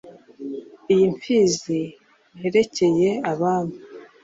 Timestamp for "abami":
3.31-3.77